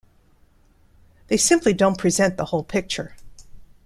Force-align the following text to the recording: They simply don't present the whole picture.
They 1.27 1.37
simply 1.37 1.73
don't 1.73 1.95
present 1.99 2.35
the 2.35 2.45
whole 2.45 2.63
picture. 2.63 3.15